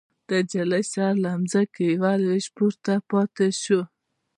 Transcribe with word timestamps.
د 0.29 0.31
نجلۍ 0.45 0.83
سر 0.91 1.13
له 1.23 1.31
ځمکې 1.51 1.83
يوه 1.95 2.13
لوېشت 2.23 2.49
پورته 2.57 2.93
پاتې 3.09 3.47
شو. 3.61 3.81